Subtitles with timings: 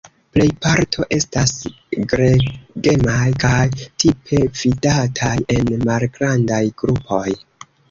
[0.35, 1.51] Plej parto estas
[2.13, 3.61] gregemaj kaj
[4.05, 7.25] tipe vidataj en malgrandaj grupoj.